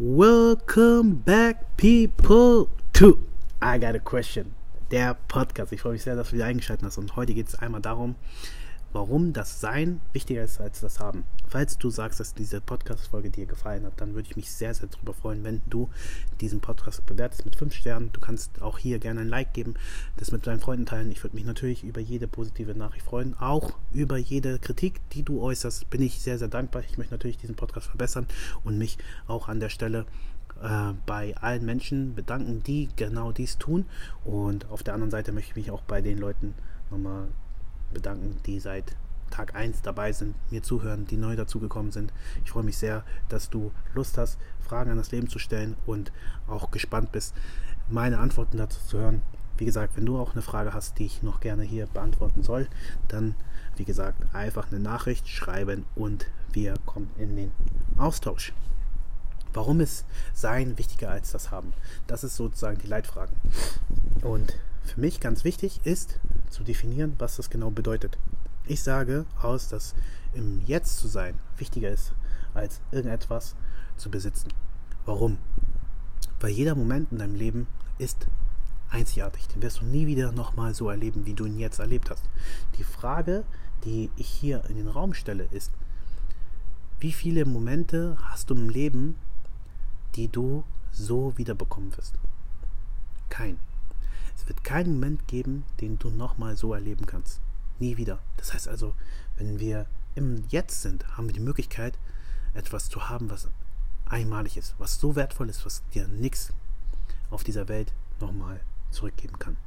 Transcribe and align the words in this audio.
Welcome 0.00 1.24
back, 1.24 1.76
people, 1.76 2.68
to 2.92 3.18
I 3.60 3.80
Got 3.80 3.96
a 3.96 3.98
Question, 3.98 4.54
der 4.92 5.14
Podcast. 5.26 5.72
Ich 5.72 5.80
freue 5.80 5.94
mich 5.94 6.04
sehr, 6.04 6.14
dass 6.14 6.28
du 6.28 6.36
wieder 6.36 6.44
eingeschaltet 6.44 6.86
hast. 6.86 6.98
Und 6.98 7.16
heute 7.16 7.34
geht 7.34 7.48
es 7.48 7.56
einmal 7.56 7.80
darum, 7.80 8.14
warum 8.92 9.32
das 9.32 9.60
Sein 9.60 10.00
wichtiger 10.12 10.42
ist 10.42 10.60
als 10.60 10.80
das 10.80 11.00
Haben. 11.00 11.24
Falls 11.46 11.78
du 11.78 11.90
sagst, 11.90 12.20
dass 12.20 12.34
diese 12.34 12.60
Podcast-Folge 12.60 13.30
dir 13.30 13.46
gefallen 13.46 13.84
hat, 13.84 14.00
dann 14.00 14.14
würde 14.14 14.28
ich 14.28 14.36
mich 14.36 14.50
sehr, 14.50 14.74
sehr 14.74 14.88
darüber 14.88 15.14
freuen, 15.14 15.44
wenn 15.44 15.62
du 15.66 15.88
diesen 16.40 16.60
Podcast 16.60 17.04
bewertest 17.06 17.44
mit 17.44 17.56
5 17.56 17.74
Sternen. 17.74 18.10
Du 18.12 18.20
kannst 18.20 18.60
auch 18.62 18.78
hier 18.78 18.98
gerne 18.98 19.20
ein 19.20 19.28
Like 19.28 19.52
geben, 19.52 19.74
das 20.16 20.30
mit 20.30 20.46
deinen 20.46 20.60
Freunden 20.60 20.86
teilen. 20.86 21.10
Ich 21.10 21.22
würde 21.22 21.36
mich 21.36 21.44
natürlich 21.44 21.84
über 21.84 22.00
jede 22.00 22.28
positive 22.28 22.74
Nachricht 22.74 23.04
freuen. 23.04 23.34
Auch 23.38 23.72
über 23.92 24.16
jede 24.16 24.58
Kritik, 24.58 25.00
die 25.10 25.22
du 25.22 25.40
äußerst, 25.40 25.88
bin 25.90 26.02
ich 26.02 26.20
sehr, 26.20 26.38
sehr 26.38 26.48
dankbar. 26.48 26.82
Ich 26.88 26.98
möchte 26.98 27.14
natürlich 27.14 27.38
diesen 27.38 27.56
Podcast 27.56 27.86
verbessern 27.86 28.26
und 28.64 28.78
mich 28.78 28.98
auch 29.26 29.48
an 29.48 29.60
der 29.60 29.70
Stelle 29.70 30.06
äh, 30.62 30.92
bei 31.06 31.36
allen 31.36 31.64
Menschen 31.64 32.14
bedanken, 32.14 32.62
die 32.62 32.88
genau 32.96 33.32
dies 33.32 33.58
tun. 33.58 33.86
Und 34.24 34.68
auf 34.70 34.82
der 34.82 34.94
anderen 34.94 35.10
Seite 35.10 35.32
möchte 35.32 35.50
ich 35.50 35.56
mich 35.56 35.70
auch 35.70 35.82
bei 35.82 36.00
den 36.00 36.18
Leuten 36.18 36.54
nochmal 36.90 37.28
bedanken, 37.92 38.38
die 38.46 38.60
seit 38.60 38.96
Tag 39.30 39.54
1 39.54 39.82
dabei 39.82 40.12
sind, 40.12 40.34
mir 40.50 40.62
zuhören, 40.62 41.06
die 41.06 41.16
neu 41.16 41.36
dazugekommen 41.36 41.92
sind. 41.92 42.12
Ich 42.44 42.50
freue 42.50 42.62
mich 42.62 42.78
sehr, 42.78 43.04
dass 43.28 43.50
du 43.50 43.72
Lust 43.94 44.18
hast, 44.18 44.38
Fragen 44.60 44.90
an 44.90 44.96
das 44.96 45.12
Leben 45.12 45.28
zu 45.28 45.38
stellen 45.38 45.76
und 45.86 46.12
auch 46.46 46.70
gespannt 46.70 47.12
bist, 47.12 47.34
meine 47.88 48.18
Antworten 48.18 48.58
dazu 48.58 48.80
zu 48.86 48.98
hören. 48.98 49.22
Wie 49.56 49.64
gesagt, 49.64 49.96
wenn 49.96 50.06
du 50.06 50.18
auch 50.18 50.32
eine 50.32 50.42
Frage 50.42 50.72
hast, 50.72 50.98
die 50.98 51.06
ich 51.06 51.22
noch 51.22 51.40
gerne 51.40 51.62
hier 51.62 51.86
beantworten 51.86 52.42
soll, 52.42 52.68
dann, 53.08 53.34
wie 53.76 53.84
gesagt, 53.84 54.34
einfach 54.34 54.70
eine 54.70 54.80
Nachricht 54.80 55.28
schreiben 55.28 55.84
und 55.94 56.26
wir 56.52 56.74
kommen 56.86 57.10
in 57.18 57.36
den 57.36 57.52
Austausch. 57.96 58.52
Warum 59.52 59.80
ist 59.80 60.04
Sein 60.34 60.78
wichtiger 60.78 61.10
als 61.10 61.32
das 61.32 61.50
Haben? 61.50 61.72
Das 62.06 62.22
ist 62.22 62.36
sozusagen 62.36 62.78
die 62.78 62.86
Leitfrage. 62.86 63.32
Und 64.22 64.54
für 64.90 65.00
mich 65.00 65.20
ganz 65.20 65.44
wichtig 65.44 65.80
ist 65.84 66.20
zu 66.50 66.62
definieren, 66.64 67.14
was 67.18 67.36
das 67.36 67.50
genau 67.50 67.70
bedeutet. 67.70 68.18
Ich 68.66 68.82
sage 68.82 69.24
aus, 69.40 69.68
dass 69.68 69.94
im 70.34 70.60
Jetzt 70.66 70.98
zu 70.98 71.08
sein 71.08 71.34
wichtiger 71.56 71.90
ist, 71.90 72.12
als 72.54 72.80
irgendetwas 72.90 73.54
zu 73.96 74.10
besitzen. 74.10 74.48
Warum? 75.06 75.38
Weil 76.40 76.50
jeder 76.50 76.74
Moment 76.74 77.12
in 77.12 77.18
deinem 77.18 77.34
Leben 77.34 77.66
ist 77.98 78.26
einzigartig. 78.90 79.48
Den 79.48 79.62
wirst 79.62 79.80
du 79.80 79.84
nie 79.84 80.06
wieder 80.06 80.32
nochmal 80.32 80.74
so 80.74 80.88
erleben, 80.90 81.26
wie 81.26 81.34
du 81.34 81.46
ihn 81.46 81.58
jetzt 81.58 81.78
erlebt 81.78 82.10
hast. 82.10 82.24
Die 82.76 82.84
Frage, 82.84 83.44
die 83.84 84.10
ich 84.16 84.28
hier 84.28 84.64
in 84.68 84.76
den 84.76 84.88
Raum 84.88 85.14
stelle, 85.14 85.44
ist, 85.50 85.72
wie 87.00 87.12
viele 87.12 87.44
Momente 87.44 88.16
hast 88.22 88.50
du 88.50 88.54
im 88.54 88.68
Leben, 88.68 89.16
die 90.16 90.28
du 90.28 90.64
so 90.90 91.36
wiederbekommen 91.36 91.96
wirst? 91.96 92.18
Kein. 93.28 93.58
Es 94.48 94.54
wird 94.54 94.64
keinen 94.64 94.94
Moment 94.94 95.28
geben, 95.28 95.64
den 95.82 95.98
du 95.98 96.08
nochmal 96.08 96.56
so 96.56 96.72
erleben 96.72 97.04
kannst. 97.04 97.38
Nie 97.78 97.98
wieder. 97.98 98.18
Das 98.38 98.54
heißt 98.54 98.66
also, 98.66 98.94
wenn 99.36 99.60
wir 99.60 99.84
im 100.14 100.42
Jetzt 100.48 100.80
sind, 100.80 101.06
haben 101.18 101.26
wir 101.28 101.34
die 101.34 101.40
Möglichkeit, 101.40 101.98
etwas 102.54 102.88
zu 102.88 103.10
haben, 103.10 103.28
was 103.28 103.50
einmalig 104.06 104.56
ist, 104.56 104.74
was 104.78 104.98
so 104.98 105.16
wertvoll 105.16 105.50
ist, 105.50 105.66
was 105.66 105.82
dir 105.92 106.08
nichts 106.08 106.54
auf 107.28 107.44
dieser 107.44 107.68
Welt 107.68 107.92
nochmal 108.20 108.62
zurückgeben 108.90 109.38
kann. 109.38 109.58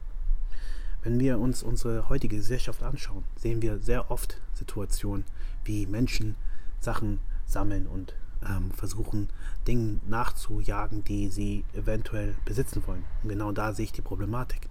Wenn 1.03 1.19
wir 1.19 1.37
uns 1.37 1.61
unsere 1.61 2.09
heutige 2.09 2.37
Gesellschaft 2.37 2.81
anschauen, 2.81 3.23
sehen 3.35 3.61
wir 3.61 3.77
sehr 3.77 4.09
oft 4.09 4.41
Situationen, 4.55 5.25
wie 5.63 5.85
Menschen 5.85 6.35
Sachen 6.79 7.19
sammeln 7.45 7.85
und 7.85 8.15
ähm, 8.47 8.71
versuchen, 8.71 9.29
Dingen 9.67 10.01
nachzujagen, 10.07 11.03
die 11.03 11.29
sie 11.29 11.65
eventuell 11.73 12.35
besitzen 12.45 12.83
wollen. 12.85 13.03
Und 13.23 13.29
genau 13.29 13.51
da 13.51 13.73
sehe 13.73 13.85
ich 13.85 13.91
die 13.91 14.01
Problematik. 14.01 14.69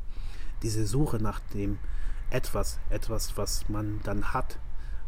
Diese 0.62 0.86
Suche 0.86 1.18
nach 1.18 1.40
dem 1.54 1.78
etwas, 2.30 2.78
etwas, 2.90 3.36
was 3.36 3.68
man 3.68 4.00
dann 4.04 4.32
hat, 4.32 4.58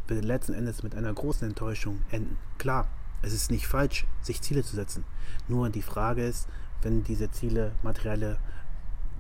wird 0.08 0.24
letzten 0.24 0.54
Endes 0.54 0.82
mit 0.82 0.94
einer 0.94 1.12
großen 1.12 1.46
Enttäuschung 1.48 2.02
enden. 2.10 2.36
Klar, 2.58 2.88
es 3.22 3.32
ist 3.32 3.50
nicht 3.50 3.66
falsch, 3.66 4.06
sich 4.20 4.42
Ziele 4.42 4.64
zu 4.64 4.74
setzen. 4.74 5.04
Nur 5.48 5.70
die 5.70 5.82
Frage 5.82 6.24
ist, 6.24 6.48
wenn 6.82 7.04
diese 7.04 7.30
Ziele 7.30 7.72
materielle 7.82 8.38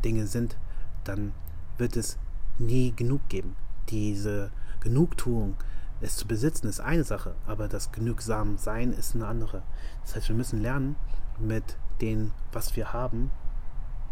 Dinge 0.04 0.26
sind, 0.26 0.56
dann 1.04 1.32
wird 1.78 1.96
es 1.96 2.18
nie 2.58 2.92
genug 2.92 3.28
geben. 3.28 3.56
Diese 3.88 4.50
Genugtuung, 4.80 5.56
es 6.02 6.16
zu 6.16 6.26
besitzen 6.26 6.66
ist 6.66 6.80
eine 6.80 7.04
Sache, 7.04 7.36
aber 7.46 7.68
das 7.68 7.92
genügsam 7.92 8.58
Sein 8.58 8.92
ist 8.92 9.14
eine 9.14 9.26
andere. 9.28 9.62
Das 10.02 10.16
heißt, 10.16 10.28
wir 10.28 10.36
müssen 10.36 10.60
lernen, 10.60 10.96
mit 11.38 11.76
dem, 12.00 12.32
was 12.50 12.74
wir 12.74 12.92
haben, 12.92 13.30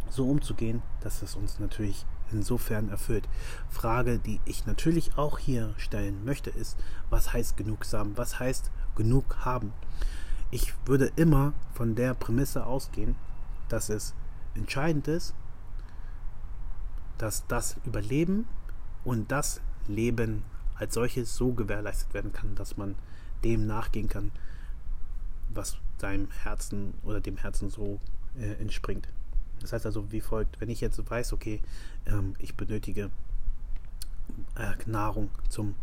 so 0.08 0.28
umzugehen, 0.28 0.82
dass 1.00 1.22
es 1.22 1.34
uns 1.34 1.58
natürlich 1.58 2.06
insofern 2.30 2.88
erfüllt. 2.90 3.28
Frage, 3.68 4.20
die 4.20 4.40
ich 4.44 4.66
natürlich 4.66 5.18
auch 5.18 5.38
hier 5.38 5.74
stellen 5.78 6.24
möchte, 6.24 6.50
ist, 6.50 6.78
was 7.10 7.32
heißt 7.32 7.56
genugsam? 7.56 8.16
Was 8.16 8.38
heißt 8.38 8.70
genug 8.94 9.38
haben? 9.44 9.72
Ich 10.52 10.74
würde 10.86 11.10
immer 11.16 11.54
von 11.74 11.96
der 11.96 12.14
Prämisse 12.14 12.66
ausgehen, 12.66 13.16
dass 13.68 13.88
es 13.88 14.14
entscheidend 14.54 15.08
ist, 15.08 15.34
dass 17.18 17.46
das 17.48 17.76
Überleben 17.84 18.46
und 19.04 19.30
das 19.32 19.60
Leben 19.88 20.44
als 20.80 20.94
solches 20.94 21.36
so 21.36 21.52
gewährleistet 21.52 22.14
werden 22.14 22.32
kann, 22.32 22.54
dass 22.54 22.76
man 22.76 22.94
dem 23.44 23.66
nachgehen 23.66 24.08
kann, 24.08 24.32
was 25.50 25.76
deinem 25.98 26.30
Herzen 26.30 26.94
oder 27.02 27.20
dem 27.20 27.36
Herzen 27.36 27.70
so 27.70 28.00
äh, 28.38 28.54
entspringt. 28.60 29.08
Das 29.60 29.72
heißt 29.72 29.84
also 29.84 30.10
wie 30.10 30.22
folgt, 30.22 30.60
wenn 30.60 30.70
ich 30.70 30.80
jetzt 30.80 30.98
weiß, 31.10 31.34
okay, 31.34 31.60
ähm, 32.06 32.34
ich 32.38 32.56
benötige 32.56 33.10
äh, 34.56 34.72
Nahrung 34.86 35.30
zum 35.50 35.74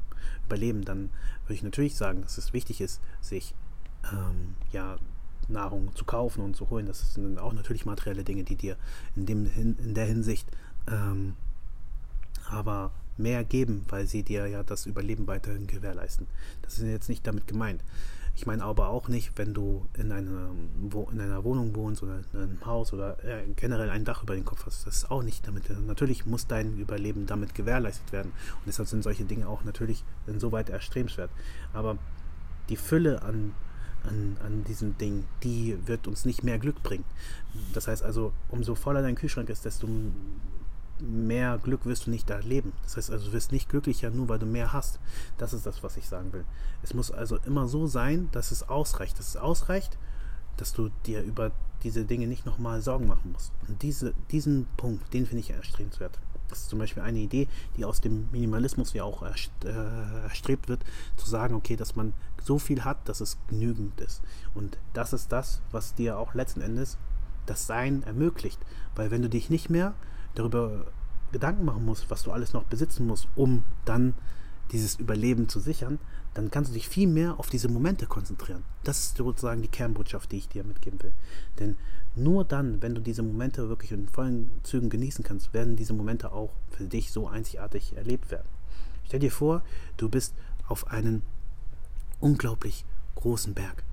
Überleben, 0.47 0.83
dann 0.83 1.11
würde 1.43 1.53
ich 1.53 1.63
natürlich 1.63 1.95
sagen, 1.95 2.23
dass 2.23 2.39
es 2.39 2.53
wichtig 2.53 2.81
ist, 2.81 2.99
sich 3.21 3.53
ähm, 4.11 4.55
ja, 4.71 4.97
Nahrung 5.47 5.95
zu 5.95 6.05
kaufen 6.05 6.43
und 6.43 6.55
zu 6.55 6.69
holen. 6.71 6.87
Das 6.87 7.13
sind 7.13 7.37
auch 7.37 7.53
natürlich 7.53 7.85
materielle 7.85 8.23
Dinge, 8.23 8.43
die 8.43 8.55
dir 8.55 8.77
in, 9.15 9.27
dem, 9.27 9.45
in 9.55 9.93
der 9.93 10.05
Hinsicht 10.05 10.47
ähm, 10.87 11.35
aber 12.49 12.91
mehr 13.17 13.43
geben, 13.43 13.85
weil 13.89 14.07
sie 14.07 14.23
dir 14.23 14.47
ja 14.47 14.63
das 14.63 14.85
Überleben 14.85 15.27
weiterhin 15.27 15.67
gewährleisten. 15.67 16.27
Das 16.61 16.77
ist 16.77 16.85
jetzt 16.85 17.09
nicht 17.09 17.25
damit 17.25 17.47
gemeint. 17.47 17.83
Ich 18.37 18.45
meine 18.45 18.63
aber 18.63 18.89
auch 18.89 19.07
nicht, 19.07 19.31
wenn 19.37 19.55
du 19.55 19.87
in, 19.95 20.11
eine, 20.11 20.51
in 21.11 21.19
einer 21.19 21.43
Wohnung 21.43 21.75
wohnst 21.75 22.03
oder 22.03 22.19
in 22.33 22.39
einem 22.39 22.65
Haus 22.67 22.93
oder 22.93 23.17
äh, 23.25 23.43
generell 23.55 23.89
ein 23.89 24.05
Dach 24.05 24.21
über 24.21 24.35
den 24.35 24.45
Kopf 24.45 24.67
hast. 24.67 24.85
Das 24.85 24.97
ist 24.97 25.11
auch 25.11 25.23
nicht 25.23 25.47
damit. 25.47 25.63
Natürlich 25.87 26.27
muss 26.27 26.45
dein 26.45 26.77
Überleben 26.77 27.25
damit 27.25 27.55
gewährleistet 27.55 28.11
werden. 28.11 28.31
Und 28.53 28.67
deshalb 28.67 28.87
sind 28.87 29.01
solche 29.01 29.25
Dinge 29.25 29.47
auch 29.47 29.63
natürlich 29.63 30.03
insoweit 30.27 30.69
erstrebenswert. 30.69 31.31
Aber 31.73 31.97
die 32.69 32.75
Fülle 32.75 33.23
an, 33.23 33.55
an, 34.03 34.37
an 34.45 34.63
diesem 34.65 34.95
Ding, 34.99 35.23
die 35.41 35.75
wird 35.87 36.07
uns 36.07 36.23
nicht 36.23 36.43
mehr 36.43 36.59
Glück 36.59 36.83
bringen. 36.83 37.05
Das 37.73 37.87
heißt 37.87 38.03
also, 38.03 38.33
umso 38.49 38.75
voller 38.75 39.01
dein 39.01 39.15
Kühlschrank 39.15 39.49
ist, 39.49 39.65
desto 39.65 39.87
mehr 41.01 41.59
Glück 41.61 41.85
wirst 41.85 42.07
du 42.07 42.09
nicht 42.09 42.29
erleben. 42.29 42.73
Das 42.83 42.97
heißt 42.97 43.11
also, 43.11 43.27
du 43.27 43.33
wirst 43.33 43.51
nicht 43.51 43.69
glücklicher, 43.69 44.09
nur 44.09 44.29
weil 44.29 44.39
du 44.39 44.45
mehr 44.45 44.73
hast. 44.73 44.99
Das 45.37 45.53
ist 45.53 45.65
das, 45.65 45.83
was 45.83 45.97
ich 45.97 46.07
sagen 46.07 46.33
will. 46.33 46.45
Es 46.83 46.93
muss 46.93 47.11
also 47.11 47.37
immer 47.45 47.67
so 47.67 47.87
sein, 47.87 48.29
dass 48.31 48.51
es 48.51 48.67
ausreicht. 48.67 49.19
Dass 49.19 49.29
es 49.29 49.37
ausreicht, 49.37 49.97
dass 50.57 50.73
du 50.73 50.89
dir 51.05 51.21
über 51.21 51.51
diese 51.83 52.05
Dinge 52.05 52.27
nicht 52.27 52.45
nochmal 52.45 52.81
Sorgen 52.81 53.07
machen 53.07 53.31
musst. 53.31 53.51
Und 53.67 53.81
diese, 53.81 54.13
diesen 54.31 54.67
Punkt, 54.77 55.13
den 55.13 55.25
finde 55.25 55.41
ich 55.41 55.51
erstrebenswert. 55.51 56.19
Das 56.49 56.59
ist 56.59 56.69
zum 56.69 56.79
Beispiel 56.79 57.03
eine 57.03 57.19
Idee, 57.19 57.47
die 57.75 57.85
aus 57.85 58.01
dem 58.01 58.29
Minimalismus 58.31 58.93
ja 58.93 59.03
auch 59.03 59.23
äh, 59.23 60.23
erstrebt 60.23 60.69
wird, 60.69 60.83
zu 61.17 61.29
sagen, 61.29 61.55
okay, 61.55 61.75
dass 61.75 61.95
man 61.95 62.13
so 62.41 62.57
viel 62.57 62.83
hat, 62.83 63.09
dass 63.09 63.21
es 63.21 63.37
genügend 63.49 63.99
ist. 63.99 64.21
Und 64.55 64.77
das 64.93 65.13
ist 65.13 65.31
das, 65.31 65.61
was 65.71 65.95
dir 65.95 66.17
auch 66.17 66.33
letzten 66.33 66.61
Endes 66.61 66.97
das 67.45 67.67
Sein 67.67 68.03
ermöglicht. 68.03 68.59
Weil 68.95 69.11
wenn 69.11 69.21
du 69.21 69.29
dich 69.29 69.49
nicht 69.49 69.69
mehr 69.69 69.93
darüber 70.37 70.85
Gedanken 71.31 71.65
machen 71.65 71.85
musst, 71.85 72.09
was 72.09 72.23
du 72.23 72.31
alles 72.31 72.53
noch 72.53 72.63
besitzen 72.63 73.05
musst, 73.05 73.27
um 73.35 73.63
dann 73.85 74.13
dieses 74.71 74.95
Überleben 74.95 75.49
zu 75.49 75.59
sichern, 75.59 75.99
dann 76.33 76.51
kannst 76.51 76.69
du 76.69 76.73
dich 76.73 76.87
viel 76.87 77.07
mehr 77.07 77.39
auf 77.39 77.49
diese 77.49 77.69
Momente 77.69 78.05
konzentrieren. 78.05 78.63
Das 78.83 78.99
ist 78.99 79.17
sozusagen 79.17 79.61
die 79.61 79.69
Kernbotschaft, 79.69 80.31
die 80.31 80.37
ich 80.37 80.49
dir 80.49 80.63
mitgeben 80.63 81.01
will. 81.01 81.13
Denn 81.59 81.77
nur 82.15 82.45
dann, 82.45 82.81
wenn 82.81 82.93
du 82.93 83.01
diese 83.01 83.23
Momente 83.23 83.69
wirklich 83.69 83.91
in 83.91 84.07
vollen 84.07 84.51
Zügen 84.63 84.89
genießen 84.89 85.23
kannst, 85.23 85.53
werden 85.53 85.75
diese 85.75 85.93
Momente 85.93 86.31
auch 86.31 86.51
für 86.69 86.85
dich 86.85 87.11
so 87.11 87.27
einzigartig 87.27 87.95
erlebt 87.95 88.29
werden. 88.29 88.47
Stell 89.05 89.19
dir 89.19 89.31
vor, 89.31 89.63
du 89.95 90.09
bist 90.09 90.33
auf 90.67 90.87
einem 90.87 91.21
unglaublich 92.19 92.85
großen 93.15 93.53
Berg 93.53 93.83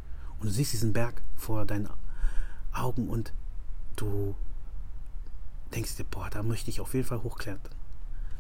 und 0.41 0.49
du 0.49 0.53
siehst 0.53 0.73
diesen 0.73 0.93
Berg 0.93 1.23
vor 1.37 1.65
deinen 1.65 1.89
Augen 2.73 3.09
und 3.09 3.33
du 3.97 4.35
denkst 5.75 5.97
dir, 5.97 6.05
boah, 6.05 6.29
da 6.31 6.43
möchte 6.43 6.71
ich 6.71 6.81
auf 6.81 6.95
jeden 6.95 7.07
Fall 7.07 7.23
hochklettern. 7.23 7.75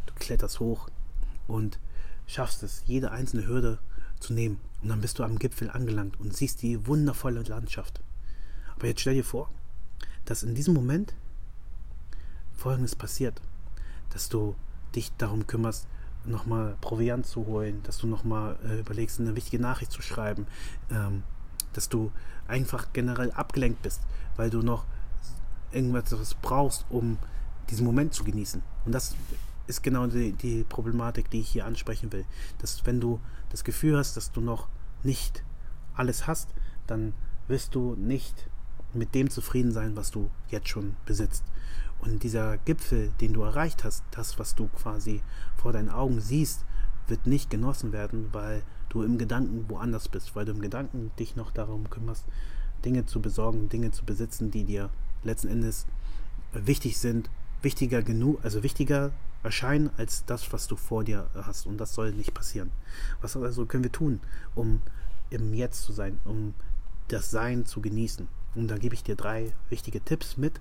Du 0.07 0.15
kletterst 0.15 0.61
hoch 0.61 0.89
und 1.47 1.79
schaffst 2.27 2.63
es, 2.63 2.83
jede 2.87 3.11
einzelne 3.11 3.47
Hürde 3.47 3.79
zu 4.21 4.33
nehmen. 4.33 4.61
Und 4.83 4.89
dann 4.89 5.01
bist 5.01 5.19
du 5.19 5.25
am 5.25 5.39
Gipfel 5.39 5.71
angelangt 5.71 6.19
und 6.21 6.37
siehst 6.37 6.63
die 6.63 6.87
wundervolle 6.87 7.43
Landschaft. 7.43 8.01
Aber 8.77 8.87
jetzt 8.87 9.01
stell 9.01 9.15
dir 9.15 9.25
vor, 9.25 9.51
dass 10.25 10.43
in 10.43 10.55
diesem 10.55 10.75
Moment 10.75 11.15
Folgendes 12.55 12.97
passiert, 12.97 13.41
dass 14.11 14.29
du 14.29 14.55
dich 14.95 15.13
darum 15.19 15.47
kümmerst, 15.47 15.87
nochmal 16.25 16.77
Proviant 16.81 17.27
zu 17.27 17.47
holen, 17.47 17.83
dass 17.83 17.99
du 17.99 18.07
nochmal 18.07 18.57
äh, 18.65 18.81
überlegst, 18.81 19.21
eine 19.21 19.37
wichtige 19.37 19.61
Nachricht 19.61 19.93
zu 19.93 20.01
schreiben, 20.01 20.47
ähm, 20.91 21.23
dass 21.75 21.89
du 21.89 22.13
einfach 22.49 22.93
generell 22.93 23.33
abgelenkt 23.33 23.83
bist, 23.83 24.01
weil 24.37 24.49
du 24.49 24.63
noch 24.63 24.87
irgendwas 25.75 26.35
brauchst, 26.41 26.87
um 26.91 27.19
diesen 27.71 27.85
Moment 27.85 28.15
zu 28.15 28.25
genießen. 28.25 28.62
Und 28.85 28.93
das 28.93 29.17
ist 29.67 29.82
genau 29.82 30.06
die, 30.06 30.32
die 30.32 30.65
Problematik, 30.65 31.31
die 31.31 31.41
ich 31.41 31.49
hier 31.49 31.67
ansprechen 31.67 32.12
will. 32.12 32.25
Dass 32.59 32.85
wenn 32.87 33.00
du 33.00 33.21
das 33.50 33.65
Gefühl 33.65 33.97
hast, 33.97 34.17
dass 34.17 34.32
du 34.32 34.41
noch 34.41 34.69
nicht 35.03 35.43
alles 35.94 36.26
hast, 36.26 36.50
dann 36.87 37.15
wirst 37.49 37.75
du 37.75 37.94
nicht 37.94 38.49
mit 38.93 39.15
dem 39.15 39.31
zufrieden 39.31 39.73
sein, 39.73 39.97
was 39.97 40.11
du 40.11 40.31
jetzt 40.49 40.69
schon 40.69 40.97
besitzt. 41.06 41.44
Und 42.00 42.23
dieser 42.23 42.59
Gipfel, 42.59 43.12
den 43.20 43.32
du 43.32 43.43
erreicht 43.43 43.85
hast, 43.85 44.05
das, 44.11 44.38
was 44.38 44.55
du 44.55 44.69
quasi 44.69 45.23
vor 45.56 45.73
deinen 45.73 45.88
Augen 45.91 46.20
siehst, 46.20 46.65
wird 47.06 47.27
nicht 47.27 47.50
genossen 47.50 47.93
werden, 47.93 48.29
weil 48.32 48.62
du 48.88 49.03
im 49.03 49.19
Gedanken 49.19 49.65
woanders 49.69 50.09
bist, 50.09 50.37
weil 50.37 50.44
du 50.44 50.53
im 50.53 50.61
Gedanken 50.61 51.11
dich 51.19 51.37
noch 51.37 51.50
darum 51.50 51.88
kümmerst, 51.91 52.25
Dinge 52.85 53.06
zu 53.06 53.20
besorgen, 53.20 53.69
Dinge 53.69 53.91
zu 53.91 54.05
besitzen, 54.05 54.50
die 54.50 54.65
dir 54.65 54.91
letzten 55.25 55.49
Endes 55.49 55.87
wichtig 56.53 56.99
sind, 56.99 57.31
wichtiger 57.62 58.03
genug, 58.03 58.44
also 58.44 58.62
wichtiger 58.62 59.12
erscheinen 59.43 59.91
als 59.97 60.25
das, 60.25 60.53
was 60.53 60.67
du 60.67 60.76
vor 60.76 61.05
dir 61.05 61.29
hast. 61.35 61.67
Und 61.67 61.79
das 61.79 61.94
soll 61.94 62.12
nicht 62.12 62.35
passieren. 62.35 62.71
Was 63.21 63.37
also 63.37 63.67
können 63.67 63.85
wir 63.85 63.93
tun, 63.93 64.21
um 64.55 64.81
im 65.31 65.53
Jetzt 65.55 65.82
zu 65.82 65.93
sein, 65.93 66.19
um 66.25 66.55
das 67.09 67.31
Sein 67.31 67.67
zu 67.67 67.81
genießen? 67.81 68.26
Und 68.55 68.69
da 68.69 68.79
gebe 68.79 68.94
ich 68.94 69.03
dir 69.03 69.17
drei 69.17 69.53
wichtige 69.69 70.00
Tipps 70.00 70.37
mit, 70.37 70.61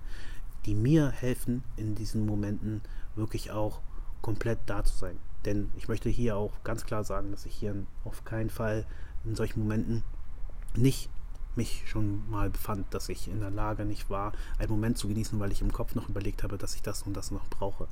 die 0.66 0.74
mir 0.74 1.10
helfen, 1.10 1.62
in 1.76 1.94
diesen 1.94 2.26
Momenten 2.26 2.82
wirklich 3.16 3.50
auch 3.50 3.80
komplett 4.20 4.58
da 4.66 4.84
zu 4.84 4.96
sein. 4.96 5.18
Denn 5.44 5.70
ich 5.76 5.88
möchte 5.88 6.08
hier 6.08 6.36
auch 6.36 6.52
ganz 6.64 6.84
klar 6.84 7.04
sagen, 7.04 7.30
dass 7.30 7.46
ich 7.46 7.54
hier 7.54 7.74
auf 8.04 8.24
keinen 8.24 8.50
Fall 8.50 8.86
in 9.24 9.34
solchen 9.34 9.60
Momenten 9.60 10.02
nicht 10.74 11.10
mich 11.56 11.84
schon 11.86 12.28
mal 12.30 12.50
befand, 12.50 12.92
dass 12.92 13.08
ich 13.08 13.28
in 13.28 13.40
der 13.40 13.50
Lage 13.50 13.84
nicht 13.84 14.10
war, 14.10 14.32
einen 14.58 14.70
Moment 14.70 14.98
zu 14.98 15.08
genießen, 15.08 15.38
weil 15.38 15.52
ich 15.52 15.60
im 15.60 15.72
Kopf 15.72 15.94
noch 15.94 16.08
überlegt 16.08 16.42
habe, 16.42 16.58
dass 16.58 16.74
ich 16.74 16.82
das 16.82 17.02
und 17.02 17.14
das 17.14 17.30
noch 17.30 17.48
brauche. 17.48 17.88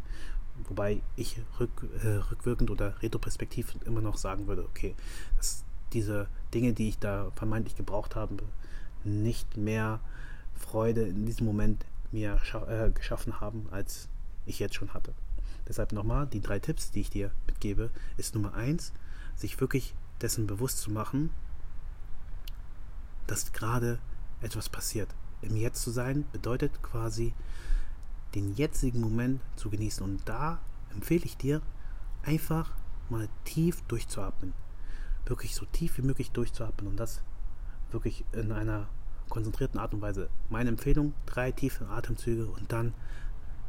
Wobei 0.69 1.01
ich 1.17 1.41
rück, 1.59 1.87
äh, 2.03 2.09
rückwirkend 2.31 2.71
oder 2.71 3.01
retroperspektiv 3.03 3.75
immer 3.85 4.01
noch 4.01 4.17
sagen 4.17 4.47
würde, 4.47 4.65
okay, 4.65 4.95
dass 5.37 5.65
diese 5.93 6.29
Dinge, 6.55 6.73
die 6.73 6.89
ich 6.89 6.99
da 6.99 7.31
vermeintlich 7.35 7.77
gebraucht 7.77 8.17
habe, 8.17 8.37
nicht 9.05 9.57
mehr 9.57 10.01
Freude 10.55 11.03
in 11.03 11.27
diesem 11.27 11.47
Moment 11.47 11.85
mir 12.13 12.41
äh, 12.69 12.91
geschaffen 12.91 13.41
haben, 13.41 13.67
als 13.71 14.09
ich 14.47 14.59
jetzt 14.59 14.75
schon 14.75 14.95
hatte. 14.95 15.15
Deshalb 15.69 15.93
nochmal, 15.93 16.27
die 16.27 16.41
drei 16.41 16.59
Tipps, 16.59 16.91
die 16.91 17.01
ich 17.01 17.11
dir 17.11 17.31
mitgebe, 17.47 17.91
ist 18.17 18.35
Nummer 18.35 18.55
eins, 18.55 18.93
sich 19.37 19.61
wirklich 19.61 19.95
dessen 20.21 20.47
bewusst 20.47 20.79
zu 20.79 20.91
machen, 20.91 21.31
dass 23.27 23.53
gerade 23.53 23.99
etwas 24.41 24.69
passiert. 24.69 25.09
Im 25.41 25.57
Jetzt 25.57 25.83
zu 25.83 25.91
sein 25.91 26.25
bedeutet 26.33 26.83
quasi, 26.83 27.35
den 28.35 28.55
jetzigen 28.55 29.01
Moment 29.01 29.41
zu 29.57 29.71
genießen. 29.71 30.05
Und 30.05 30.29
da 30.29 30.61
empfehle 30.93 31.25
ich 31.25 31.37
dir, 31.37 31.61
einfach 32.23 32.73
mal 33.11 33.29
tief 33.45 33.83
durchzuatmen. 33.83 34.55
Wirklich 35.27 35.55
so 35.55 35.67
tief 35.67 35.99
wie 35.99 36.03
möglich 36.03 36.31
durchzuatmen 36.31 36.89
und 36.89 36.97
das 36.97 37.23
wirklich 37.91 38.25
in 38.33 38.53
einer 38.53 38.89
konzentrierten 39.29 39.79
Art 39.79 39.95
und 39.95 40.01
Weise. 40.01 40.29
Meine 40.51 40.71
Empfehlung, 40.71 41.15
drei 41.27 41.53
tiefe 41.53 41.89
Atemzüge 41.89 42.47
und 42.47 42.73
dann 42.73 42.95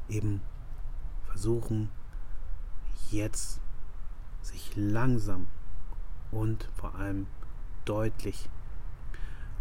eben 0.10 0.42
versuchen, 1.26 1.90
jetzt 3.12 3.60
sich 4.42 4.72
langsam 4.76 5.48
und 6.32 6.70
vor 6.76 6.96
allem 6.96 7.28
deutlich 7.86 8.50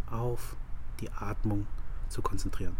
auf 0.09 0.55
die 0.99 1.11
Atmung 1.11 1.67
zu 2.09 2.21
konzentrieren. 2.21 2.77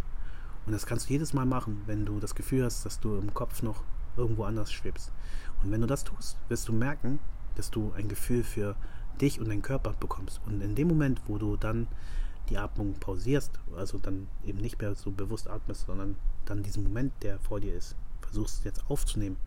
Und 0.66 0.72
das 0.72 0.86
kannst 0.86 1.10
du 1.10 1.14
jedes 1.14 1.34
Mal 1.34 1.46
machen, 1.46 1.82
wenn 1.86 2.06
du 2.06 2.20
das 2.20 2.36
Gefühl 2.36 2.64
hast, 2.64 2.86
dass 2.86 3.00
du 3.00 3.18
im 3.18 3.34
Kopf 3.34 3.64
noch 3.64 3.84
irgendwo 4.16 4.44
anders 4.44 4.72
schwebst. 4.72 5.12
Und 5.62 5.72
wenn 5.72 5.82
du 5.82 5.88
das 5.88 6.04
tust, 6.04 6.38
wirst 6.48 6.68
du 6.68 6.74
merken, 6.74 7.20
dass 7.56 7.72
du 7.72 7.92
ein 7.96 8.08
Gefühl 8.08 8.44
für 8.44 8.76
dich 9.20 9.40
und 9.40 9.50
deinen 9.50 9.62
Körper 9.62 9.94
bekommst. 9.94 10.42
Und 10.46 10.62
in 10.62 10.76
dem 10.76 10.88
Moment, 10.88 11.22
wo 11.28 11.38
du 11.38 11.58
dann 11.58 11.88
die 12.50 12.58
Atmung 12.58 12.94
pausierst, 12.94 13.60
also 13.76 13.98
dann 13.98 14.28
eben 14.46 14.60
nicht 14.60 14.80
mehr 14.82 14.96
so 14.96 15.12
bewusst 15.12 15.50
atmest, 15.50 15.86
sondern 15.86 16.16
dann 16.46 16.64
diesen 16.64 16.84
Moment, 16.84 17.14
der 17.22 17.40
vor 17.40 17.60
dir 17.60 17.76
ist, 17.76 17.96
versuchst 18.22 18.66
jetzt 18.66 18.90
aufzunehmen, 18.90 19.38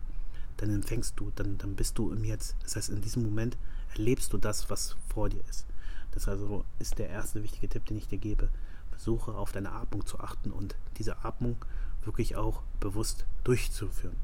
dann 0.57 0.73
empfängst 0.73 1.13
du, 1.17 1.31
dann, 1.35 1.57
dann 1.57 1.75
bist 1.75 1.97
du 1.97 2.11
im 2.11 2.23
Jetzt. 2.23 2.55
Das 2.63 2.75
heißt, 2.75 2.89
in 2.89 3.01
diesem 3.01 3.23
Moment 3.23 3.57
erlebst 3.91 4.33
du 4.33 4.37
das, 4.37 4.69
was 4.69 4.95
vor 5.07 5.29
dir 5.29 5.43
ist. 5.49 5.67
Das 6.17 6.27
also 6.27 6.65
ist 6.79 6.97
der 6.97 7.09
erste 7.09 7.43
wichtige 7.43 7.69
Tipp, 7.69 7.85
den 7.85 7.97
ich 7.97 8.07
dir 8.07 8.17
gebe. 8.17 8.49
Versuche 8.89 9.35
auf 9.35 9.51
deine 9.51 9.71
Atmung 9.71 10.03
zu 10.03 10.19
achten 10.19 10.51
und 10.51 10.75
diese 10.97 11.23
Atmung 11.23 11.63
wirklich 12.05 12.35
auch 12.35 12.63
bewusst 12.79 13.27
durchzuführen. 13.43 14.15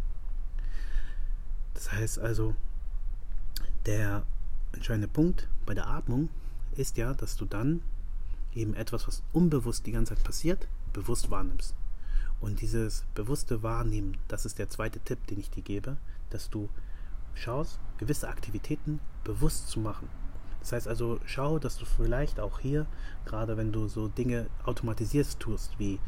Das 1.76 1.92
heißt 1.92 2.18
also, 2.18 2.56
der 3.86 4.26
entscheidende 4.72 5.08
Punkt 5.08 5.48
bei 5.68 5.76
der 5.76 5.88
Atmung 5.88 6.30
ist 6.76 6.98
ja, 6.98 7.14
dass 7.14 7.36
du 7.36 7.46
dann 7.46 7.84
eben 8.56 8.74
etwas, 8.74 9.08
was 9.08 9.22
unbewusst 9.32 9.86
die 9.86 9.92
ganze 9.92 10.16
Zeit 10.16 10.24
passiert, 10.24 10.68
bewusst 10.94 11.30
wahrnimmst. 11.30 11.76
Und 12.42 12.62
dieses 12.62 13.06
bewusste 13.14 13.62
Wahrnehmen, 13.62 14.18
das 14.30 14.48
ist 14.48 14.58
der 14.58 14.68
zweite 14.68 15.00
Tipp, 15.00 15.28
den 15.28 15.40
ich 15.40 15.52
dir 15.52 15.62
gebe, 15.62 15.98
dass 16.32 16.50
du 16.50 16.70
schaust, 17.36 17.78
gewisse 18.00 18.30
Aktivitäten 18.30 19.00
bewusst 19.24 19.68
zu 19.68 19.80
machen. 19.80 20.10
Das 20.64 20.72
heißt 20.72 20.88
also, 20.88 21.20
schau, 21.26 21.60
dass 21.60 21.78
du 21.78 21.84
vielleicht 21.84 22.40
auch 22.40 22.60
hier, 22.60 22.86
gerade 23.26 23.58
wenn 23.58 23.74
du 23.74 23.90
so 23.90 24.08
Dinge 24.08 24.48
automatisierst 24.64 25.38
tust, 25.40 25.78
wie 25.78 26.00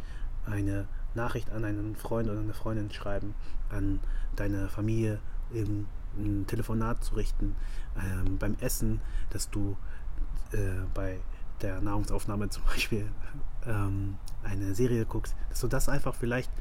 eine 0.45 0.87
Nachricht 1.13 1.51
an 1.51 1.65
einen 1.65 1.97
Freund 1.97 2.29
oder 2.29 2.39
eine 2.39 2.53
Freundin 2.53 2.89
schreiben, 2.89 3.35
an 3.69 3.99
deine 4.37 4.69
Familie 4.69 5.19
eben 5.53 5.87
ein 6.17 6.47
Telefonat 6.47 7.03
zu 7.03 7.15
richten, 7.15 7.53
ähm, 7.97 8.37
beim 8.37 8.55
Essen, 8.61 9.01
dass 9.29 9.49
du 9.49 9.75
äh, 10.53 10.85
bei 10.93 11.19
der 11.61 11.81
Nahrungsaufnahme 11.81 12.49
zum 12.49 12.63
Beispiel 12.63 13.11
ähm, 13.65 14.17
eine 14.41 14.73
Serie 14.73 15.05
guckst, 15.05 15.35
dass 15.49 15.59
du 15.59 15.67
das 15.67 15.89
einfach 15.89 16.15
vielleicht 16.15 16.51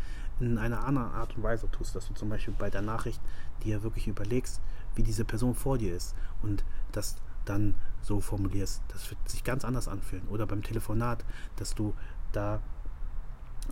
in 0.41 0.59
einer 0.59 0.85
anderen 0.85 1.13
Art 1.13 1.37
und 1.37 1.45
Weise 1.45 1.71
tust, 1.71 1.95
dass 1.95 2.09
du 2.09 2.15
zum 2.15 2.29
Beispiel 2.29 2.55
bei 2.59 2.71
der 2.71 2.83
Nachricht 2.83 3.21
dir 3.63 3.85
wirklich 3.85 4.09
überlegst, 4.09 4.61
wie 4.97 5.05
diese 5.05 5.25
Person 5.25 5.55
vor 5.55 5.79
dir 5.79 5.95
ist 5.95 6.17
und 6.43 6.65
dass 6.91 7.17
dann 7.45 7.75
so 8.03 8.21
formulierst. 8.21 8.83
Das 8.89 9.11
wird 9.11 9.29
sich 9.29 9.45
ganz 9.45 9.65
anders 9.65 9.89
anfühlen. 9.89 10.27
Oder 10.29 10.47
beim 10.47 10.63
Telefonat, 10.63 11.25
dass 11.57 11.75
du 11.75 11.95
da 12.33 12.61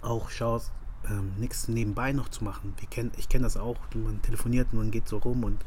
auch 0.00 0.30
schaust, 0.30 0.72
ähm, 1.08 1.32
nichts 1.38 1.68
nebenbei 1.68 2.12
noch 2.12 2.28
zu 2.28 2.44
machen. 2.44 2.74
Kenn, 2.90 3.10
ich 3.16 3.28
kenne 3.28 3.44
das 3.44 3.56
auch, 3.56 3.76
man 3.94 4.22
telefoniert 4.22 4.68
und 4.72 4.78
man 4.78 4.90
geht 4.90 5.08
so 5.08 5.18
rum 5.18 5.44
und 5.44 5.60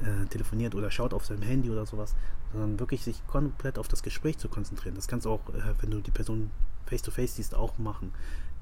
äh, 0.00 0.26
telefoniert 0.26 0.74
oder 0.74 0.90
schaut 0.90 1.14
auf 1.14 1.24
seinem 1.24 1.42
Handy 1.42 1.70
oder 1.70 1.86
sowas, 1.86 2.14
sondern 2.52 2.80
wirklich 2.80 3.04
sich 3.04 3.24
komplett 3.26 3.78
auf 3.78 3.88
das 3.88 4.02
Gespräch 4.02 4.38
zu 4.38 4.48
konzentrieren. 4.48 4.94
Das 4.96 5.06
kannst 5.06 5.26
du 5.26 5.30
auch, 5.30 5.48
äh, 5.50 5.74
wenn 5.80 5.90
du 5.90 6.00
die 6.00 6.10
Person 6.10 6.50
face 6.86 7.02
to 7.02 7.10
face 7.10 7.36
siehst, 7.36 7.54
auch 7.54 7.78
machen. 7.78 8.12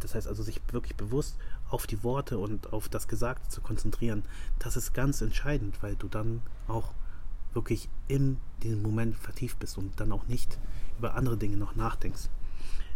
Das 0.00 0.14
heißt 0.14 0.28
also, 0.28 0.42
sich 0.42 0.60
wirklich 0.70 0.96
bewusst 0.96 1.36
auf 1.70 1.86
die 1.86 2.04
Worte 2.04 2.38
und 2.38 2.72
auf 2.72 2.88
das 2.88 3.08
Gesagte 3.08 3.48
zu 3.48 3.60
konzentrieren, 3.60 4.22
das 4.58 4.76
ist 4.76 4.92
ganz 4.92 5.20
entscheidend, 5.22 5.82
weil 5.82 5.96
du 5.96 6.08
dann 6.08 6.42
auch 6.68 6.92
wirklich 7.58 7.88
in 8.06 8.38
diesem 8.62 8.82
Moment 8.82 9.16
vertieft 9.16 9.58
bist 9.58 9.78
und 9.78 9.98
dann 9.98 10.12
auch 10.12 10.28
nicht 10.28 10.58
über 10.96 11.14
andere 11.16 11.36
Dinge 11.36 11.56
noch 11.56 11.74
nachdenkst. 11.74 12.28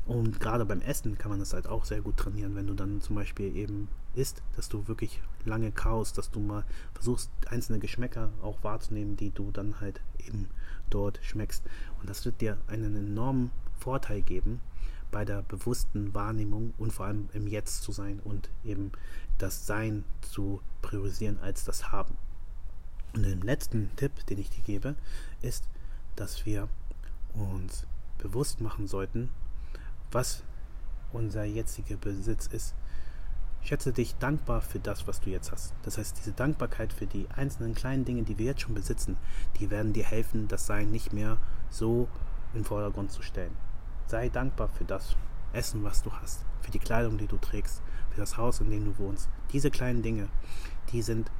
Und 0.06 0.38
gerade 0.40 0.64
beim 0.64 0.80
Essen 0.80 1.18
kann 1.18 1.30
man 1.30 1.40
das 1.40 1.52
halt 1.52 1.66
auch 1.66 1.84
sehr 1.84 2.00
gut 2.00 2.16
trainieren, 2.16 2.54
wenn 2.54 2.68
du 2.68 2.74
dann 2.74 3.00
zum 3.00 3.16
Beispiel 3.16 3.56
eben 3.56 3.88
isst, 4.14 4.42
dass 4.56 4.68
du 4.68 4.86
wirklich 4.86 5.20
lange 5.44 5.72
kaust, 5.72 6.16
dass 6.16 6.30
du 6.30 6.38
mal 6.38 6.64
versuchst, 6.94 7.30
einzelne 7.48 7.80
Geschmäcker 7.80 8.30
auch 8.40 8.62
wahrzunehmen, 8.62 9.16
die 9.16 9.30
du 9.30 9.50
dann 9.50 9.80
halt 9.80 10.00
eben 10.18 10.48
dort 10.90 11.18
schmeckst. 11.22 11.64
Und 12.00 12.08
das 12.08 12.24
wird 12.24 12.40
dir 12.40 12.58
einen 12.68 12.94
enormen 12.96 13.50
Vorteil 13.78 14.22
geben 14.22 14.60
bei 15.10 15.24
der 15.24 15.42
bewussten 15.42 16.14
Wahrnehmung 16.14 16.72
und 16.78 16.92
vor 16.92 17.06
allem 17.06 17.28
im 17.32 17.46
Jetzt 17.46 17.82
zu 17.82 17.92
sein 17.92 18.20
und 18.22 18.48
eben 18.64 18.92
das 19.38 19.66
Sein 19.66 20.04
zu 20.20 20.60
priorisieren 20.82 21.38
als 21.40 21.64
das 21.64 21.92
Haben. 21.92 22.16
Und 23.14 23.24
den 23.24 23.42
letzten 23.42 23.94
Tipp, 23.96 24.24
den 24.26 24.38
ich 24.38 24.50
dir 24.50 24.62
gebe, 24.62 24.94
ist, 25.42 25.68
dass 26.16 26.46
wir 26.46 26.68
uns 27.34 27.86
bewusst 28.18 28.60
machen 28.60 28.86
sollten, 28.86 29.28
was 30.10 30.42
unser 31.12 31.44
jetziger 31.44 31.96
Besitz 31.96 32.46
ist. 32.46 32.74
Schätze 33.62 33.92
dich 33.92 34.16
dankbar 34.16 34.60
für 34.60 34.80
das, 34.80 35.06
was 35.06 35.20
du 35.20 35.30
jetzt 35.30 35.52
hast. 35.52 35.74
Das 35.82 35.98
heißt, 35.98 36.18
diese 36.18 36.32
Dankbarkeit 36.32 36.92
für 36.92 37.06
die 37.06 37.28
einzelnen 37.30 37.74
kleinen 37.74 38.04
Dinge, 38.04 38.22
die 38.22 38.38
wir 38.38 38.46
jetzt 38.46 38.62
schon 38.62 38.74
besitzen, 38.74 39.16
die 39.60 39.70
werden 39.70 39.92
dir 39.92 40.04
helfen, 40.04 40.48
das 40.48 40.66
Sein 40.66 40.90
nicht 40.90 41.12
mehr 41.12 41.38
so 41.70 42.08
in 42.52 42.60
den 42.60 42.64
Vordergrund 42.64 43.12
zu 43.12 43.22
stellen. 43.22 43.56
Sei 44.08 44.28
dankbar 44.28 44.68
für 44.68 44.84
das, 44.84 45.16
Essen, 45.52 45.84
was 45.84 46.02
du 46.02 46.12
hast, 46.12 46.44
für 46.60 46.70
die 46.70 46.78
Kleidung, 46.78 47.18
die 47.18 47.26
du 47.26 47.36
trägst, 47.36 47.82
für 48.10 48.20
das 48.20 48.36
Haus, 48.36 48.60
in 48.60 48.70
dem 48.70 48.84
du 48.84 48.98
wohnst. 48.98 49.28
Diese 49.52 49.70
kleinen 49.70 50.02
Dinge, 50.02 50.28
die 50.92 51.02
sind 51.02 51.30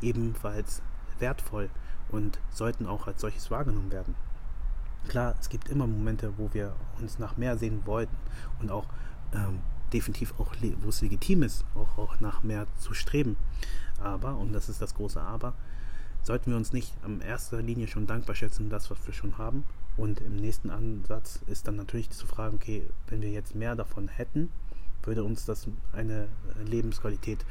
ebenfalls 0.00 0.82
wertvoll 1.22 1.70
und 2.10 2.38
sollten 2.50 2.86
auch 2.86 3.06
als 3.06 3.22
solches 3.22 3.50
wahrgenommen 3.50 3.90
werden. 3.90 4.14
Klar, 5.08 5.34
es 5.40 5.48
gibt 5.48 5.70
immer 5.70 5.86
Momente, 5.86 6.34
wo 6.36 6.50
wir 6.52 6.74
uns 7.00 7.18
nach 7.18 7.38
mehr 7.38 7.56
sehen 7.56 7.80
wollten 7.86 8.14
und 8.60 8.70
auch 8.70 8.86
ähm, 9.32 9.60
definitiv 9.92 10.34
auch, 10.38 10.54
wo 10.82 10.90
es 10.90 11.00
legitim 11.00 11.42
ist, 11.42 11.64
auch, 11.74 11.98
auch 11.98 12.20
nach 12.20 12.42
mehr 12.42 12.66
zu 12.78 12.92
streben. 12.94 13.36
Aber, 13.98 14.36
und 14.36 14.52
das 14.52 14.68
ist 14.68 14.82
das 14.82 14.94
große 14.94 15.20
Aber, 15.20 15.54
sollten 16.22 16.50
wir 16.50 16.56
uns 16.56 16.72
nicht 16.72 16.92
in 17.04 17.20
erster 17.20 17.62
Linie 17.62 17.88
schon 17.88 18.06
dankbar 18.06 18.36
schätzen, 18.36 18.70
das, 18.70 18.90
was 18.90 19.04
wir 19.06 19.14
schon 19.14 19.38
haben. 19.38 19.64
Und 19.96 20.20
im 20.20 20.36
nächsten 20.36 20.70
Ansatz 20.70 21.40
ist 21.46 21.66
dann 21.68 21.76
natürlich 21.76 22.10
zu 22.10 22.26
fragen, 22.26 22.56
okay, 22.56 22.88
wenn 23.08 23.20
wir 23.20 23.30
jetzt 23.30 23.54
mehr 23.54 23.74
davon 23.74 24.08
hätten, 24.08 24.50
würde 25.02 25.24
uns 25.24 25.44
das 25.44 25.66
eine 25.92 26.28
Lebensqualität 26.64 27.44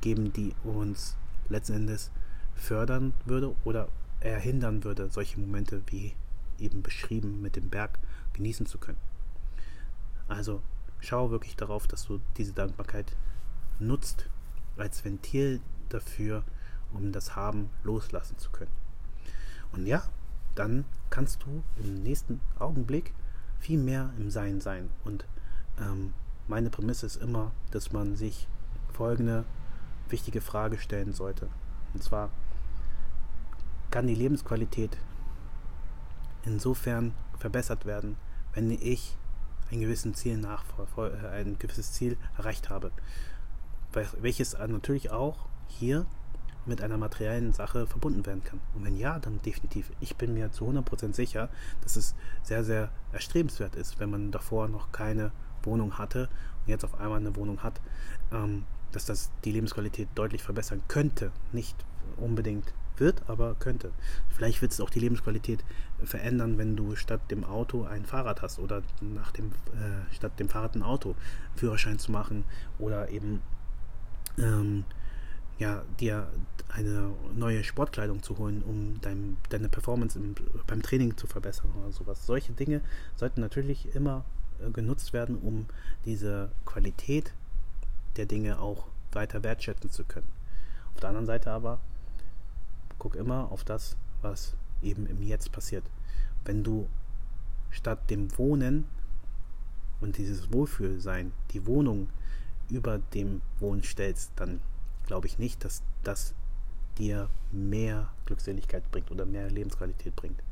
geben, 0.00 0.32
die 0.32 0.54
uns 0.62 1.16
letzten 1.48 1.74
Endes 1.74 2.10
fördern 2.58 3.12
würde 3.24 3.54
oder 3.64 3.88
eher 4.20 4.38
hindern 4.38 4.84
würde, 4.84 5.08
solche 5.10 5.40
Momente 5.40 5.82
wie 5.86 6.14
eben 6.58 6.82
beschrieben 6.82 7.40
mit 7.40 7.56
dem 7.56 7.68
Berg 7.70 7.98
genießen 8.34 8.66
zu 8.66 8.78
können. 8.78 8.98
Also 10.26 10.60
schau 11.00 11.30
wirklich 11.30 11.56
darauf, 11.56 11.86
dass 11.86 12.04
du 12.06 12.20
diese 12.36 12.52
Dankbarkeit 12.52 13.16
nutzt 13.78 14.28
als 14.76 15.04
Ventil 15.04 15.60
dafür, 15.88 16.44
um 16.92 17.12
das 17.12 17.36
Haben 17.36 17.70
loslassen 17.84 18.38
zu 18.38 18.50
können. 18.50 18.70
Und 19.72 19.86
ja, 19.86 20.02
dann 20.54 20.84
kannst 21.10 21.44
du 21.44 21.62
im 21.76 22.02
nächsten 22.02 22.40
Augenblick 22.58 23.14
viel 23.58 23.78
mehr 23.78 24.12
im 24.18 24.30
Sein 24.30 24.60
sein. 24.60 24.90
Und 25.04 25.24
ähm, 25.78 26.14
meine 26.46 26.70
Prämisse 26.70 27.06
ist 27.06 27.16
immer, 27.16 27.52
dass 27.70 27.92
man 27.92 28.16
sich 28.16 28.48
folgende 28.92 29.44
wichtige 30.08 30.40
Frage 30.40 30.78
stellen 30.78 31.12
sollte. 31.12 31.48
Und 31.94 32.02
zwar, 32.02 32.30
kann 33.98 34.06
die 34.06 34.14
Lebensqualität 34.14 34.96
insofern 36.44 37.14
verbessert 37.36 37.84
werden, 37.84 38.16
wenn 38.54 38.70
ich 38.70 39.16
ein 39.72 39.80
gewisses 39.80 40.12
Ziel 40.12 40.40
äh, 40.44 41.26
ein 41.26 41.58
gewisses 41.58 41.90
Ziel 41.94 42.16
erreicht 42.36 42.70
habe, 42.70 42.92
welches 44.20 44.56
natürlich 44.56 45.10
auch 45.10 45.48
hier 45.66 46.06
mit 46.64 46.80
einer 46.80 46.96
materiellen 46.96 47.52
Sache 47.52 47.88
verbunden 47.88 48.24
werden 48.24 48.44
kann. 48.44 48.60
Und 48.72 48.84
wenn 48.84 48.96
ja, 48.96 49.18
dann 49.18 49.42
definitiv. 49.42 49.90
Ich 49.98 50.14
bin 50.14 50.32
mir 50.32 50.52
zu 50.52 50.68
100% 50.68 51.12
sicher, 51.14 51.48
dass 51.80 51.96
es 51.96 52.14
sehr, 52.44 52.62
sehr 52.62 52.90
erstrebenswert 53.10 53.74
ist, 53.74 53.98
wenn 53.98 54.10
man 54.10 54.30
davor 54.30 54.68
noch 54.68 54.92
keine 54.92 55.32
Wohnung 55.64 55.98
hatte 55.98 56.28
und 56.64 56.68
jetzt 56.68 56.84
auf 56.84 57.00
einmal 57.00 57.18
eine 57.18 57.34
Wohnung 57.34 57.64
hat, 57.64 57.80
ähm, 58.30 58.64
dass 58.92 59.06
das 59.06 59.32
die 59.44 59.50
Lebensqualität 59.50 60.08
deutlich 60.14 60.44
verbessern 60.44 60.82
könnte. 60.86 61.32
Nicht 61.50 61.84
unbedingt 62.16 62.72
wird, 63.00 63.28
aber 63.28 63.54
könnte. 63.54 63.90
Vielleicht 64.30 64.62
wird 64.62 64.72
es 64.72 64.80
auch 64.80 64.90
die 64.90 65.00
Lebensqualität 65.00 65.64
verändern, 66.04 66.58
wenn 66.58 66.76
du 66.76 66.96
statt 66.96 67.20
dem 67.30 67.44
Auto 67.44 67.84
ein 67.84 68.04
Fahrrad 68.04 68.42
hast 68.42 68.58
oder 68.58 68.82
nach 69.00 69.32
dem, 69.32 69.46
äh, 69.46 70.14
statt 70.14 70.38
dem 70.38 70.48
Fahrrad 70.48 70.74
ein 70.74 70.82
Auto 70.82 71.14
Führerschein 71.56 71.98
zu 71.98 72.12
machen 72.12 72.44
oder 72.78 73.10
eben 73.10 73.40
ähm, 74.38 74.84
ja, 75.58 75.82
dir 75.98 76.28
eine 76.68 77.10
neue 77.34 77.64
Sportkleidung 77.64 78.22
zu 78.22 78.38
holen, 78.38 78.62
um 78.62 79.00
dein, 79.00 79.36
deine 79.48 79.68
Performance 79.68 80.18
im, 80.18 80.34
beim 80.66 80.82
Training 80.82 81.16
zu 81.16 81.26
verbessern 81.26 81.70
oder 81.80 81.92
sowas. 81.92 82.24
Solche 82.26 82.52
Dinge 82.52 82.80
sollten 83.16 83.40
natürlich 83.40 83.94
immer 83.94 84.24
äh, 84.60 84.70
genutzt 84.70 85.12
werden, 85.12 85.36
um 85.36 85.66
diese 86.04 86.50
Qualität 86.64 87.32
der 88.16 88.26
Dinge 88.26 88.60
auch 88.60 88.86
weiter 89.12 89.42
wertschätzen 89.42 89.90
zu 89.90 90.04
können. 90.04 90.28
Auf 90.94 91.00
der 91.00 91.08
anderen 91.10 91.26
Seite 91.26 91.50
aber 91.50 91.80
guck 92.98 93.14
immer 93.14 93.50
auf 93.50 93.64
das, 93.64 93.96
was 94.22 94.54
eben 94.82 95.06
im 95.06 95.22
Jetzt 95.22 95.52
passiert. 95.52 95.84
Wenn 96.44 96.62
du 96.62 96.88
statt 97.70 98.10
dem 98.10 98.36
Wohnen 98.38 98.86
und 100.00 100.16
dieses 100.18 100.52
Wohlfühlsein 100.52 101.32
die 101.52 101.66
Wohnung 101.66 102.08
über 102.68 102.98
dem 102.98 103.42
Wohnen 103.60 103.82
stellst, 103.82 104.32
dann 104.36 104.60
glaube 105.06 105.26
ich 105.26 105.38
nicht, 105.38 105.64
dass 105.64 105.82
das 106.02 106.34
dir 106.98 107.30
mehr 107.52 108.10
Glückseligkeit 108.26 108.90
bringt 108.90 109.10
oder 109.10 109.24
mehr 109.24 109.50
Lebensqualität 109.50 110.14
bringt. 110.16 110.42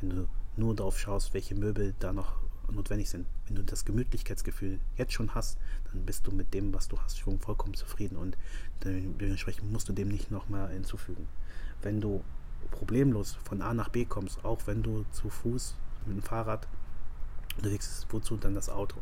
Wenn 0.00 0.10
du 0.10 0.28
nur 0.56 0.74
darauf 0.74 0.98
schaust, 0.98 1.34
welche 1.34 1.54
Möbel 1.54 1.94
da 1.98 2.12
noch 2.12 2.36
notwendig 2.70 3.08
sind. 3.08 3.26
Wenn 3.46 3.56
du 3.56 3.62
das 3.62 3.84
Gemütlichkeitsgefühl 3.84 4.78
jetzt 4.96 5.14
schon 5.14 5.34
hast, 5.34 5.56
dann 5.90 6.04
bist 6.04 6.26
du 6.26 6.32
mit 6.32 6.52
dem, 6.52 6.74
was 6.74 6.88
du 6.88 6.98
hast, 6.98 7.18
schon 7.18 7.38
vollkommen 7.38 7.74
zufrieden 7.74 8.16
und 8.16 8.36
dementsprechend 8.84 9.72
musst 9.72 9.88
du 9.88 9.94
dem 9.94 10.08
nicht 10.08 10.30
nochmal 10.30 10.70
hinzufügen 10.70 11.26
wenn 11.82 12.00
du 12.00 12.22
problemlos 12.70 13.38
von 13.44 13.62
A 13.62 13.74
nach 13.74 13.88
B 13.88 14.04
kommst, 14.04 14.44
auch 14.44 14.66
wenn 14.66 14.82
du 14.82 15.04
zu 15.10 15.28
Fuß 15.28 15.76
mit 16.06 16.16
dem 16.16 16.22
Fahrrad 16.22 16.66
unterwegs 17.56 17.88
bist, 17.88 18.06
wozu 18.10 18.36
dann 18.36 18.54
das 18.54 18.68
Auto? 18.68 18.98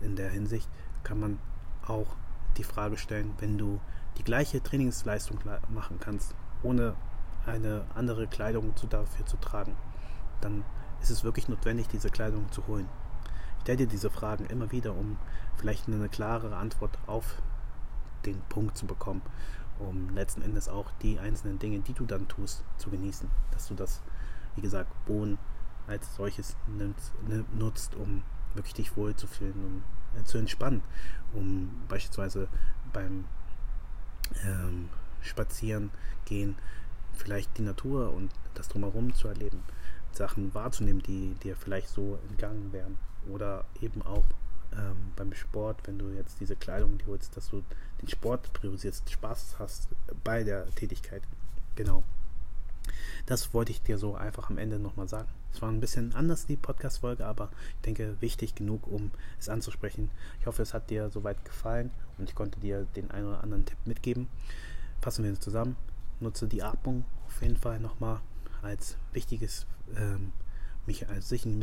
In 0.00 0.16
der 0.16 0.30
Hinsicht 0.30 0.68
kann 1.02 1.20
man 1.20 1.38
auch 1.86 2.16
die 2.56 2.64
Frage 2.64 2.96
stellen, 2.96 3.32
wenn 3.38 3.58
du 3.58 3.80
die 4.18 4.24
gleiche 4.24 4.62
Trainingsleistung 4.62 5.38
machen 5.68 5.98
kannst, 6.00 6.34
ohne 6.62 6.94
eine 7.46 7.84
andere 7.94 8.26
Kleidung 8.26 8.72
dafür 8.88 9.26
zu 9.26 9.36
tragen, 9.36 9.76
dann 10.40 10.64
ist 11.02 11.10
es 11.10 11.24
wirklich 11.24 11.48
notwendig, 11.48 11.88
diese 11.88 12.10
Kleidung 12.10 12.50
zu 12.50 12.66
holen. 12.66 12.88
Stell 13.62 13.76
dir 13.76 13.86
diese 13.86 14.10
Fragen 14.10 14.46
immer 14.46 14.72
wieder, 14.72 14.94
um 14.94 15.16
vielleicht 15.56 15.88
eine 15.88 16.08
klarere 16.08 16.56
Antwort 16.56 16.98
auf 17.06 17.42
den 18.24 18.40
Punkt 18.48 18.76
zu 18.76 18.86
bekommen 18.86 19.22
um 19.78 20.10
letzten 20.10 20.42
Endes 20.42 20.68
auch 20.68 20.90
die 21.02 21.18
einzelnen 21.18 21.58
Dinge, 21.58 21.80
die 21.80 21.92
du 21.92 22.04
dann 22.04 22.28
tust, 22.28 22.64
zu 22.78 22.90
genießen. 22.90 23.28
Dass 23.50 23.68
du 23.68 23.74
das, 23.74 24.02
wie 24.54 24.60
gesagt, 24.60 24.90
Bohnen 25.06 25.38
als 25.86 26.14
solches 26.14 26.56
nutzt, 27.56 27.94
um 27.94 28.22
wirklich 28.54 28.74
dich 28.74 28.96
wohlzufühlen, 28.96 29.54
um 29.64 29.82
äh, 30.18 30.24
zu 30.24 30.38
entspannen, 30.38 30.82
um 31.32 31.70
beispielsweise 31.88 32.48
beim 32.92 33.24
ähm, 34.44 34.88
Spazieren 35.20 35.90
gehen 36.24 36.56
vielleicht 37.14 37.56
die 37.58 37.62
Natur 37.62 38.12
und 38.12 38.30
das 38.54 38.68
drumherum 38.68 39.14
zu 39.14 39.28
erleben, 39.28 39.62
Sachen 40.12 40.54
wahrzunehmen, 40.54 41.02
die 41.02 41.34
dir 41.42 41.56
vielleicht 41.56 41.88
so 41.88 42.18
entgangen 42.28 42.72
wären 42.72 42.98
oder 43.28 43.64
eben 43.80 44.02
auch 44.02 44.24
ähm, 44.76 45.12
beim 45.16 45.32
Sport, 45.34 45.86
wenn 45.86 45.98
du 45.98 46.10
jetzt 46.10 46.40
diese 46.40 46.56
Kleidung 46.56 46.98
die 46.98 47.06
holst, 47.06 47.36
dass 47.36 47.50
du 47.50 47.62
den 48.00 48.08
Sport 48.08 48.52
priorisierst, 48.52 49.10
Spaß 49.10 49.56
hast 49.58 49.88
bei 50.22 50.44
der 50.44 50.68
Tätigkeit. 50.74 51.22
Genau. 51.76 52.02
Das 53.26 53.54
wollte 53.54 53.72
ich 53.72 53.82
dir 53.82 53.98
so 53.98 54.14
einfach 54.14 54.50
am 54.50 54.58
Ende 54.58 54.78
nochmal 54.78 55.08
sagen. 55.08 55.28
Es 55.52 55.62
war 55.62 55.70
ein 55.70 55.80
bisschen 55.80 56.14
anders, 56.14 56.46
die 56.46 56.56
Podcast-Folge, 56.56 57.24
aber 57.24 57.50
ich 57.76 57.82
denke, 57.82 58.20
wichtig 58.20 58.54
genug, 58.54 58.86
um 58.86 59.10
es 59.38 59.48
anzusprechen. 59.48 60.10
Ich 60.40 60.46
hoffe, 60.46 60.62
es 60.62 60.74
hat 60.74 60.90
dir 60.90 61.10
soweit 61.10 61.44
gefallen 61.44 61.90
und 62.18 62.28
ich 62.28 62.34
konnte 62.34 62.60
dir 62.60 62.86
den 62.96 63.10
einen 63.10 63.28
oder 63.28 63.42
anderen 63.42 63.64
Tipp 63.64 63.78
mitgeben. 63.84 64.28
Fassen 65.00 65.24
wir 65.24 65.30
uns 65.30 65.40
zusammen. 65.40 65.76
Nutze 66.20 66.48
die 66.48 66.62
Atmung 66.62 67.04
auf 67.26 67.40
jeden 67.42 67.56
Fall 67.56 67.80
nochmal 67.80 68.20
als 68.62 68.96
wichtiges, 69.12 69.66
ähm, 69.96 70.32
als 71.08 71.28
sicheren 71.28 71.58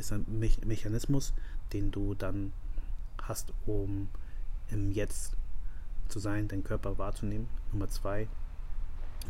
Mechanismus, 0.65 1.33
den 1.73 1.91
du 1.91 2.15
dann 2.15 2.53
hast, 3.21 3.53
um 3.65 4.09
im 4.69 4.91
Jetzt 4.91 5.35
zu 6.07 6.19
sein, 6.19 6.47
deinen 6.47 6.63
Körper 6.63 6.97
wahrzunehmen. 6.97 7.47
Nummer 7.71 7.89
zwei, 7.89 8.27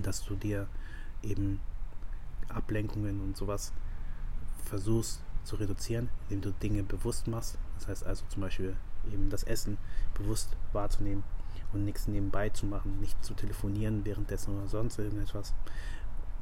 dass 0.01 0.23
du 0.25 0.35
dir 0.35 0.67
eben 1.21 1.59
Ablenkungen 2.49 3.21
und 3.21 3.37
sowas 3.37 3.71
versuchst 4.65 5.21
zu 5.43 5.55
reduzieren, 5.55 6.09
indem 6.29 6.41
du 6.41 6.59
Dinge 6.59 6.83
bewusst 6.83 7.27
machst. 7.27 7.57
Das 7.75 7.87
heißt 7.87 8.05
also 8.05 8.25
zum 8.29 8.41
Beispiel 8.41 8.75
eben 9.11 9.29
das 9.29 9.43
Essen 9.43 9.77
bewusst 10.13 10.55
wahrzunehmen 10.73 11.23
und 11.73 11.85
nichts 11.85 12.07
nebenbei 12.07 12.49
zu 12.49 12.65
machen, 12.65 12.99
nicht 12.99 13.23
zu 13.23 13.33
telefonieren 13.33 14.05
währenddessen 14.05 14.57
oder 14.57 14.67
sonst 14.67 14.99
irgendetwas. 14.99 15.53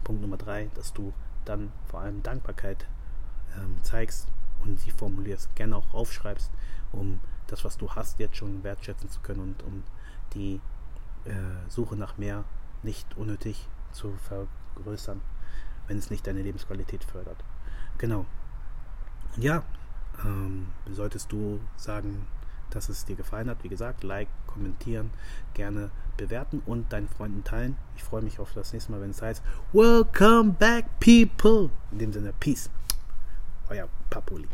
Punkt 0.03 0.21
Nummer 0.21 0.37
drei, 0.37 0.69
dass 0.75 0.93
du 0.93 1.13
dann 1.45 1.71
vor 1.87 2.01
allem 2.01 2.23
Dankbarkeit 2.23 2.87
ähm, 3.57 3.75
zeigst 3.83 4.27
und 4.63 4.79
sie 4.79 4.91
formulierst, 4.91 5.55
gerne 5.55 5.77
auch 5.77 5.93
aufschreibst, 5.93 6.51
um 6.91 7.19
das, 7.51 7.63
was 7.65 7.77
du 7.77 7.89
hast, 7.91 8.19
jetzt 8.19 8.37
schon 8.37 8.63
wertschätzen 8.63 9.09
zu 9.09 9.19
können 9.21 9.41
und 9.41 9.63
um 9.63 9.83
die 10.33 10.61
äh, 11.25 11.31
Suche 11.67 11.95
nach 11.95 12.17
mehr 12.17 12.43
nicht 12.83 13.17
unnötig 13.17 13.67
zu 13.91 14.13
vergrößern, 14.27 15.21
wenn 15.87 15.97
es 15.97 16.09
nicht 16.09 16.25
deine 16.25 16.41
Lebensqualität 16.41 17.03
fördert. 17.03 17.43
Genau. 17.97 18.25
Ja, 19.37 19.63
ähm, 20.23 20.67
solltest 20.89 21.31
du 21.31 21.59
sagen, 21.75 22.27
dass 22.69 22.89
es 22.89 23.05
dir 23.05 23.15
gefallen 23.15 23.49
hat, 23.49 23.63
wie 23.63 23.69
gesagt, 23.69 24.03
like, 24.03 24.27
kommentieren, 24.47 25.11
gerne 25.53 25.89
bewerten 26.17 26.61
und 26.65 26.91
deinen 26.91 27.07
Freunden 27.07 27.43
teilen. 27.43 27.77
Ich 27.95 28.03
freue 28.03 28.21
mich 28.21 28.39
auf 28.39 28.53
das 28.53 28.73
nächste 28.73 28.91
Mal, 28.91 29.01
wenn 29.01 29.11
es 29.11 29.21
heißt 29.21 29.41
Welcome 29.73 30.51
back, 30.51 30.85
people. 30.99 31.69
In 31.91 31.99
dem 31.99 32.13
Sinne, 32.13 32.33
Peace. 32.39 32.69
Euer 33.69 33.87
Papuli. 34.09 34.47